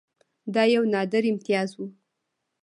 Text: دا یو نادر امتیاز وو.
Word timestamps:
دا 0.53 0.63
یو 0.73 0.83
نادر 0.93 1.23
امتیاز 1.31 1.69
وو. 1.77 1.87